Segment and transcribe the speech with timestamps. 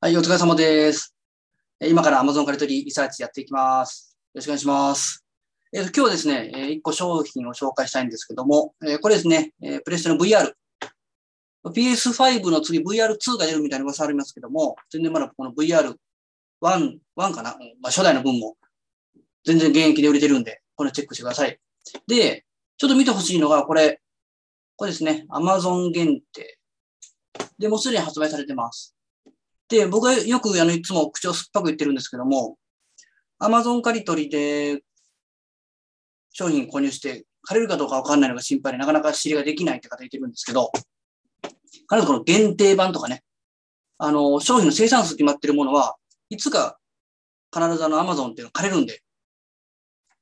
[0.00, 1.12] はい、お疲れ様です。
[1.80, 4.16] 今から Amazon カリトリーリサーチやっていきます。
[4.32, 5.24] よろしくお願いします。
[5.72, 10.52] えー今日はですね、え1個商品を紹介したいんですけども、えーこれですね、えープレステの VR。
[11.64, 15.96] PS5 の次 VR2 が出るみたいな噂ありますけども、全然まだこの VR1、
[16.62, 18.56] 1かな、まあ、初代の分も
[19.44, 21.58] 全然現役で売れてるんで、これチェックしてください。
[22.06, 22.44] で、
[22.76, 24.00] ちょっと見てほしいのが、これ、
[24.76, 26.56] これですね、Amazon 限定。
[27.58, 28.94] で、もうすでに発売されてます。
[29.68, 32.56] で、僕はよくあのいつも口を酸っぱく言ってるんですけども、
[33.40, 34.82] Amazon 借り取りで
[36.32, 40.70] 商品購入して借りるかどうかわかんないのが心配でなかなか知りができないって方いてるんですけど、
[41.90, 43.22] 必ずこの限定版とかね、
[43.98, 45.96] あの、商品の生産数決まってるものは、
[46.30, 46.78] いつか
[47.54, 49.02] 必ずあの Amazon っていうの借りるんで、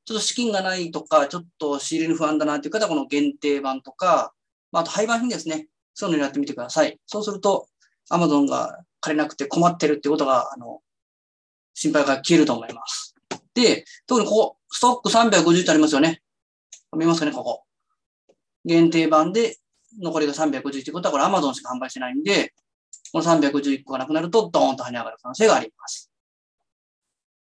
[0.05, 4.33] ちょっと資金がないとか、ちょっと仕入れに不安だなっていう方はこの限定版とか、
[4.73, 5.69] まあ、あと廃盤品ですね。
[5.95, 6.99] そういうのをやってみてください。
[7.07, 7.67] そうすると、
[8.11, 10.81] Amazon が借りなくて困ってるってことが、あの、
[11.75, 13.15] 心配が消えると思います。
[13.55, 16.23] で、特にここ、ストック350ってありますよね。
[16.97, 17.63] 見えますかね、ここ。
[18.65, 19.59] 限定版で、
[20.03, 22.53] 残りが350ってことは、これ Amazon しか販売してないんで、
[23.13, 26.11] この311個がなくなると、ドーンと跳ね上がる可能性があります。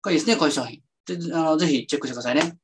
[0.03, 0.83] これいいですね、こういう商品。
[1.07, 2.59] であのぜひチェックしてくださいね。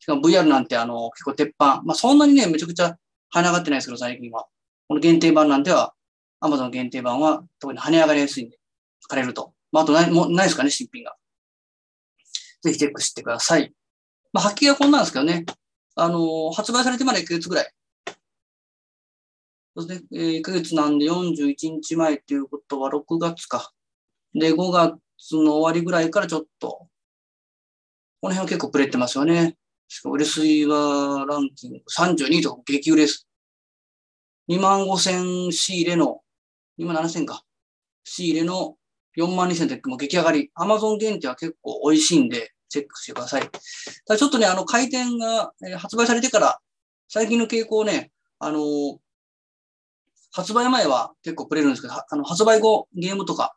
[0.00, 1.82] しかも VR なんて、あの、結構鉄板。
[1.82, 2.98] まあ、そんなにね、めちゃくちゃ
[3.32, 4.46] 跳ね上がってないですけど、最近は。
[4.88, 5.93] この限定版なんては、
[6.44, 8.58] Amazon 限定版は特に跳ね上がりやすいんで、
[9.08, 9.54] 借りると。
[9.72, 11.16] まあ、あとない、もうないですかね、新品が。
[12.62, 13.72] ぜひチェックしてください。
[14.32, 15.44] まあ、発揮はこんなんですけどね。
[15.96, 17.72] あの発売されてまだ1ヶ月ぐらい。
[19.76, 20.06] そうですね。
[20.12, 23.72] えー、1ヶ月なんで41日前っていうことは6月か。
[24.34, 25.00] で、5月
[25.32, 26.88] の終わりぐらいからちょっと、
[28.20, 29.56] この辺は結構プレってますよね。
[29.88, 33.28] しかも売れ筋はランキング32とか激売れです。
[34.48, 36.20] 2万5千仕入れの、
[36.78, 37.42] 2万7千か。
[38.04, 38.76] 仕入れの
[39.16, 40.50] 4万2千ってもう激上がり。
[40.54, 43.42] アマゾン限定は結構美味しいんで、チェックしてください。
[43.42, 46.58] ただちょっとね、あの、回転が、えー発売されてから、
[47.08, 48.96] 最近の傾向ね、あのー
[50.36, 53.54] 発売前は結構くれるんですけど、あの発売後、ゲームとか、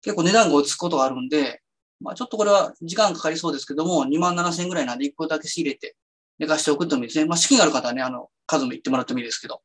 [0.00, 1.60] 結構値段が落ち着くことがあるんで、
[2.00, 5.96] まあちょっとこれは時間かかりそうですけども、2万7千ぐらいなんで1個だけ仕入れて
[6.38, 7.24] 寝かしておくともいいですね。
[7.24, 9.60] まあ資金がある方はね、あの、数も言ってもらってもいいですけど、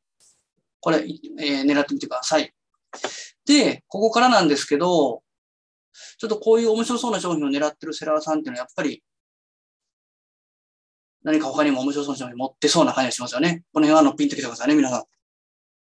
[0.80, 1.04] これ、
[1.38, 2.52] えー狙ってみてください。
[3.46, 5.22] で、ここからなんですけど、
[6.18, 9.02] ちょっとこういう面白そうな商品を狙ってるセラーさんっていうのはやっぱり、
[11.22, 13.64] 何か他にも面白そうな商品持ってそうな感じがしますよね。
[13.72, 15.04] この辺はあのピンときてくださいね、皆さん。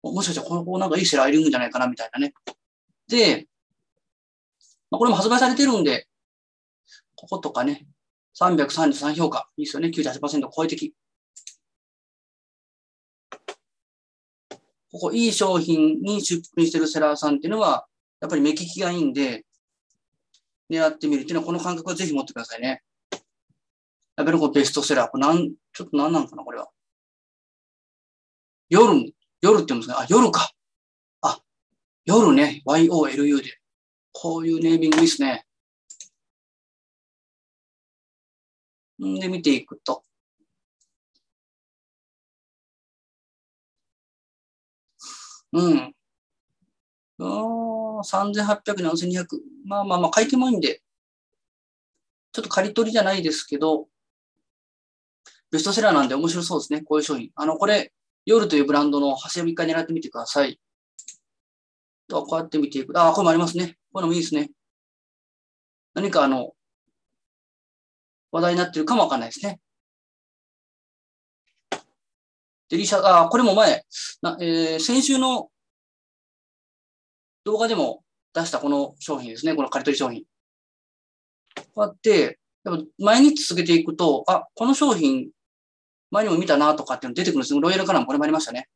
[0.02, 2.34] もしかしたらこの子なんかいいセラーいるんじゃないかな、みたいなね。
[3.08, 3.46] で、
[4.90, 6.08] まあ、これも発売されてるんで、
[7.14, 7.86] こことかね、
[8.38, 9.48] 333評価。
[9.56, 9.88] いいですよね。
[9.88, 10.94] 98%超えてき。
[14.92, 17.86] ここ、いい商品に出品してるセラーさんっていうのは、
[18.20, 19.46] やっぱり目利きがいいんで、
[20.70, 22.82] 狙ってみるっていうのは、この感覚はぜひ持ってくださいね。
[24.16, 25.10] やっぱりこうベストセラー。
[25.10, 26.68] これなん、ちょっと何なのかな、これは。
[28.68, 30.00] 夜、夜って言うんですか？
[30.00, 30.52] あ、夜か。
[31.22, 31.40] あ、
[32.04, 32.62] 夜ね。
[32.66, 33.58] YOLU で。
[34.12, 35.46] こういうネーミングいいですね。
[39.02, 40.04] んで、見ていくと。
[45.52, 45.94] うん。
[47.18, 49.26] あー3800、4200。
[49.66, 50.82] まあまあまあ、書いてもいいんで。
[52.32, 53.88] ちょっと借り取りじゃないですけど、
[55.50, 56.80] ベストセラーなんで面白そうですね。
[56.82, 57.30] こういう商品。
[57.36, 57.92] あの、これ、
[58.24, 60.58] 夜というブランドの橋一回狙ってみてください。
[62.08, 62.98] と、こうやって見ていく。
[62.98, 63.76] あ、これもありますね。
[63.92, 64.50] これもいいですね。
[65.94, 66.52] 何かあの、
[68.30, 69.60] 話題になってるかもわかんないですね。
[72.72, 73.84] デリシャ、あ、これも前、
[74.22, 75.50] なえー先週の
[77.44, 78.02] 動画でも
[78.32, 79.54] 出したこの商品ですね。
[79.54, 80.24] この借り取り商品。
[81.74, 85.28] こうやって、やっぱ毎日続けていくと、あ、この商品、
[86.10, 87.54] 前にも見たなとかっていうの出てくるんです。
[87.54, 88.70] ロイヤルカラーもこれもありましたね。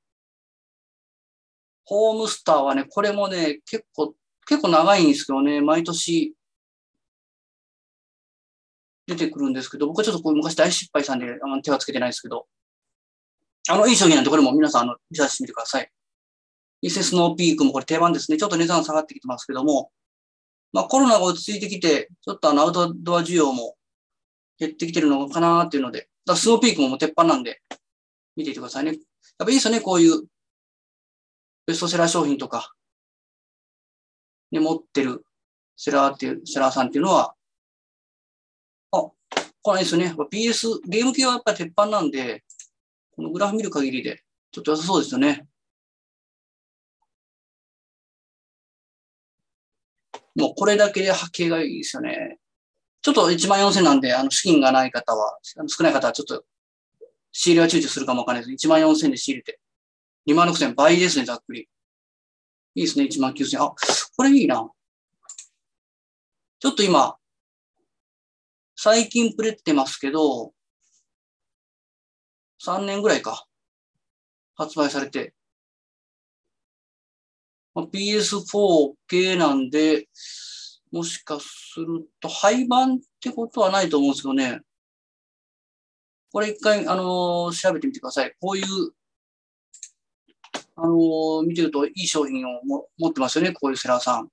[1.87, 4.15] ホームスターはね、これもね、結構、
[4.47, 6.35] 結構長いんですけどね、毎年
[9.07, 12.47] 出てくるんですけど、僕はちょっとこう昔大失敗したんで、あんま手はつけてないですけど、
[13.69, 15.91] あの、いい商品なんでこれも皆さん、あの、リサーチしてみてください。
[16.83, 18.37] 伊勢スノーピークもこれ定番ですね。
[18.37, 19.91] ちょっと値段下がってきてますけども、
[20.73, 23.77] まあコロナが落ち着いてきて、ちょっとあのアウトドア需要も
[24.59, 27.63] 減ってきてるのかなっていうので、だスノーピークももう鉄板なんで、
[28.37, 28.93] 見ていてくださいね。
[28.93, 28.99] やっ
[29.39, 30.23] ぱいいですよね、こういう
[31.67, 32.73] ベストセラー商品とか、
[34.53, 35.25] ね、持ってる
[35.77, 37.35] セラーっていう、セラーさんっていうのは、
[38.93, 39.11] あ、
[39.63, 40.15] これいいですね。
[40.33, 42.45] PS、ゲーム系はやっぱり鉄板なんで、
[43.17, 44.23] このグラフ見る限りで、
[44.53, 45.47] ちょっと良さそうですよね。
[50.35, 52.39] もうこれだけで波形がいいですよね。
[53.01, 56.45] ちょっと1万4000なんで、あの、資金がない方は、あの少ない方はちょっと、
[57.33, 58.67] 仕入れは躊躇するかもわかんないです。
[58.67, 59.61] 1万4000で仕入れて。
[60.27, 61.69] 2万6000倍ですね、ざっくり。
[62.75, 63.63] いいですね、1万9000。
[63.63, 63.75] あ、
[64.17, 64.69] これいいな。
[66.59, 67.17] ちょっと今、
[68.75, 70.53] 最近プレってますけど、
[72.65, 73.47] 3年ぐらいか。
[74.55, 75.35] 発売されて。
[77.75, 80.09] PS4 系なんで、
[80.91, 84.61] もしかすると廃盤ってことはないと思うんですけどね。
[86.33, 88.35] これ一回、あのー、調べてみてください。
[88.41, 88.65] こういう、
[90.77, 93.53] あのー、見てるといい商品をも持ってますよね。
[93.53, 94.29] こういうセラーさん。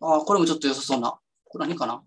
[0.00, 1.18] ああ、これもちょっと良さそうな。
[1.44, 2.02] これ何かな？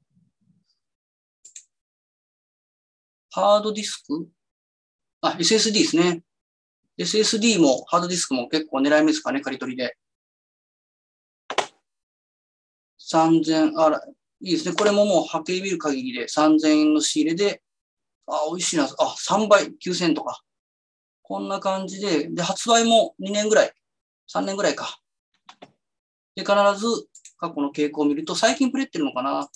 [3.32, 4.28] ハードディスク？
[5.22, 6.22] あ、SSD ですね。
[6.98, 9.96] SSD もハードディスクも結構狙い目ですかね、借り取りで。
[13.00, 14.12] 3000、あら、い
[14.42, 14.76] いですね。
[14.76, 17.62] これももう波形見る限りで3000円の仕入れで、
[18.28, 18.86] あ、美味しいな。
[18.86, 20.42] あ、3倍、9000とか。
[21.22, 23.74] こんな感じで、で、発売も2年ぐらい、
[24.34, 25.00] 3年ぐらいか。
[26.36, 27.08] で、必ず
[27.44, 29.50] 過去の傾向を見ると、最近プレってるのかな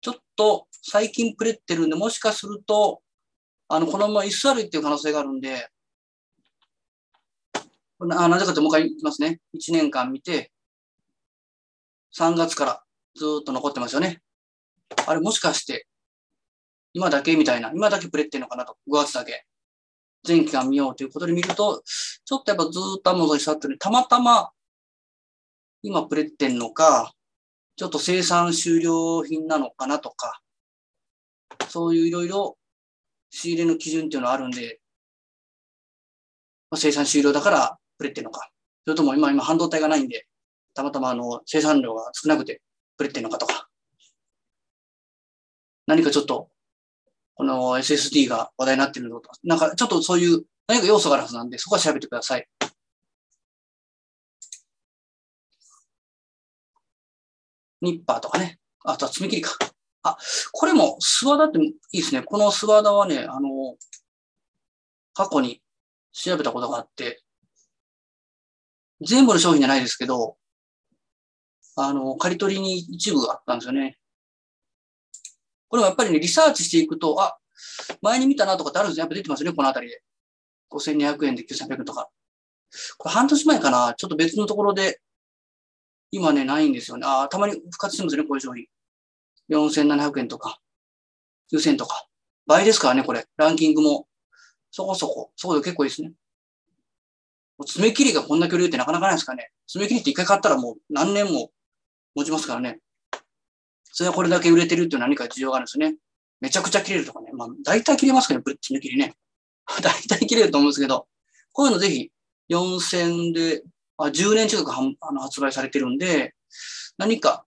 [0.00, 3.02] ちょっと最近プレってるんで、もしかすると、
[3.68, 5.68] あの、このまま居座るっていう可能性があるんで、
[8.00, 9.38] ななぜかともう一回言いますね。
[9.54, 10.50] 1年間見て、
[12.18, 12.82] 3月から
[13.14, 14.20] ずっと残ってますよね。
[15.06, 15.86] あれもしかして、
[16.94, 19.46] 今だけみたいな、今だけプレってんのかなと、5月だけ。
[20.24, 21.84] 全期間見ようということで見ると、
[22.24, 24.50] ちょっとやっぱずっとアマゾンに座ってるたまたま
[25.86, 27.14] 今プレってんのか、
[27.76, 30.40] ちょっと生産終了品なのかなとか、
[31.68, 32.58] そういういろいろ
[33.30, 34.80] 仕入れの基準っていうのはあるんで、
[36.70, 38.50] まあ、生産終了だからプレってんのか。
[38.84, 40.26] それとも今、今半導体がないんで、
[40.74, 42.60] たまたまあの生産量が少なくて
[42.96, 43.68] プレってんのかとか。
[45.86, 46.50] 何かちょっと、
[47.36, 52.48] この SSD が話題になってるのとか、なんかちょっとそういう何か要素があるはずなんで、そこは調べてください。
[57.82, 58.58] ニッパーとかね。
[58.84, 59.56] あとは爪切りか。
[60.02, 60.16] あ、
[60.52, 62.22] これもスワダっていいですね。
[62.22, 63.76] このスワダはね、あの、
[65.14, 65.62] 過去に
[66.12, 67.22] 調べたことがあって、
[69.00, 70.36] 全部の商品じゃないですけど、
[71.76, 73.98] あの、借り取りに一部があったんですよね。
[75.68, 77.36] これもやっぱりね、リサーチしていくと、あ、
[78.00, 79.02] 前に見たなとかってあるんですよ。
[79.02, 80.02] やっぱ出てますよね、このあたりで。
[80.70, 82.08] 5200円で9300円とか。
[82.98, 85.00] これ半年前かな、ちょっと別のところで
[86.16, 87.06] 今ね、ないんですよね。
[87.06, 88.64] ああたまに復活してますね、こういう商品。
[89.50, 90.58] 4700円とか、
[91.52, 92.06] 9000円とか。
[92.46, 93.26] 倍ですからね、これ。
[93.36, 94.08] ランキングも。
[94.70, 95.30] そこそこ。
[95.36, 96.12] そこで結構いいですね。
[97.66, 99.50] 爪切りがこんな距離ってなかなかないですかね。
[99.66, 101.50] 爪切りって一回買ったらもう何年も
[102.14, 102.80] 持ちますからね。
[103.84, 105.96] それはこれだけ売れてるって何か需要があるんですね。
[106.40, 107.30] めちゃくちゃ切れるとかね。
[107.32, 109.14] まあ、大体切れますけど、ね、爪切りね。
[109.82, 111.08] 大体切れると思うんですけど、
[111.52, 112.10] こういうのぜひ
[112.50, 113.62] 4000で
[113.98, 116.34] 10年近くあの発売されてるんで、
[116.98, 117.46] 何か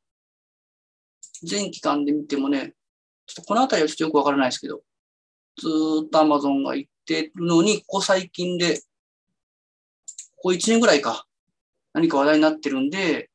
[1.43, 2.73] 全期間で見てもね、
[3.25, 4.81] ちょっとこのあたりはちょっとよくわからないですけど、
[5.57, 5.67] ず
[6.07, 8.79] っと Amazon が言ってるのに、ここ最近で、
[10.37, 11.25] ここ1年ぐらいか、
[11.93, 13.29] 何か話題になってるんで、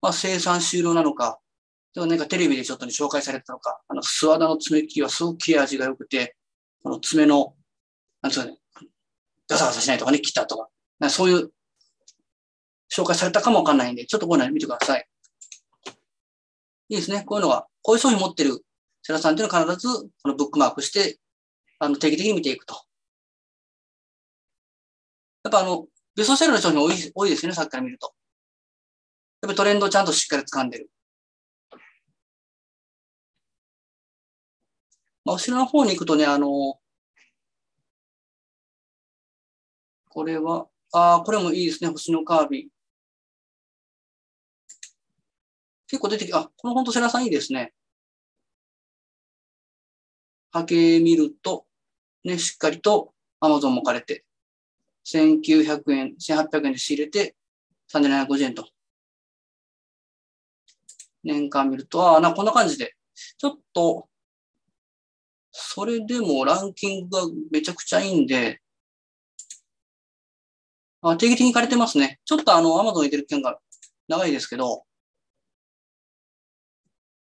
[0.00, 1.38] まあ生産終了なのか、
[1.94, 6.36] でもなんかテレビでちょっとね、紹介されたのか、あの、スワダの爪切りはすごく切れ味が良くて、
[6.82, 7.54] この爪の、
[8.22, 8.58] なんつうかね、
[9.48, 10.68] ガサガサしないとかね、切ったとか、
[11.10, 11.52] そういう
[12.92, 15.08] 紹介されたかもわかんないんで、ちょっとこういうの見てください。
[16.90, 17.24] いいですね。
[17.24, 18.64] こういうのは、こういう商品持ってる
[19.02, 21.18] セラさんっていうのは必ずこのブックマークして、
[21.78, 22.74] あの、定期的に見ていくと。
[25.44, 28.14] やっぱあの、ベストセラーの商品多い多いですよね、さっきから見ると。
[29.42, 30.90] やっぱトレンドをちゃんとしっかり掴んでる。
[35.24, 36.78] まあ、後ろの方に行くとね、あの、
[40.10, 41.90] これは、ああ、これもいいですね。
[41.90, 42.68] 星のカービィ。
[45.88, 47.72] 結構出てき、あ、この本当セラさんいいですね。
[50.50, 51.66] 波形見ると、
[52.24, 54.24] ね、しっかりと Amazon もかれて、
[55.04, 57.36] 1900円、1800円で仕入れて、
[57.90, 58.68] 3750円と。
[61.24, 62.94] 年間見ると、ああ、な、こんな感じで。
[63.38, 64.08] ちょっと、
[65.52, 68.60] それでもランキングがめちゃくちゃいいんで、
[71.02, 72.20] あ定期的に借りてますね。
[72.24, 73.58] ちょっとあの、アマゾンに出る期間が
[74.08, 74.84] 長いですけど、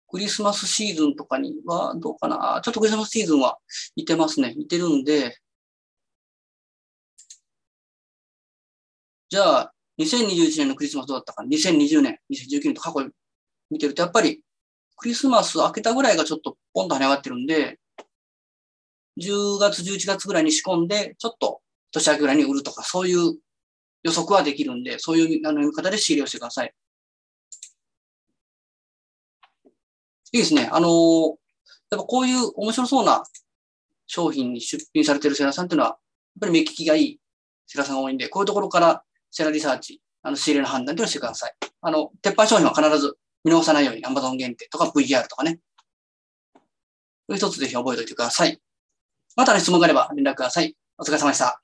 [0.07, 2.61] クリスマスシーズンとかにはどうかな。
[2.63, 3.57] ちょっとクリスマスシーズンは
[3.95, 4.53] いてますね。
[4.57, 5.39] いてるんで、
[9.29, 13.09] じゃあ、2021年のクリスマスどうだったか、2020年、2019年と過去
[13.71, 14.43] 見てると、やっぱり
[14.97, 17.79] クリスマス明けたぐらいがちょっとポンと跳ね上がってるんで、
[19.19, 21.61] 10月、11月ぐらいに仕込んで、ちょっと
[21.91, 23.35] 年明けぐらいに売るとか、そういう
[24.03, 26.73] 予測はできるんで、そういうあの読み方で仕入れをしてください。
[30.33, 30.69] いいですね。
[30.71, 31.29] あのー、
[31.91, 33.23] やっぱこういう面白そうな
[34.07, 35.99] 商品に出品されてるセラさんっていうのは、やっ
[36.41, 37.19] ぱり目利きがいい
[37.67, 41.53] セラさんが多いんで、こういうところからセラリサーチ、あの仕入れの判断というのをしてください。
[41.81, 45.59] あの、鉄板商品は必ず見逃さないように Amazon 限定とか VR とかね。
[47.29, 48.59] 一つぜひ覚えておいてください。
[49.35, 50.75] またね、質問があれば連絡ください。
[50.97, 51.62] お疲れ様でした。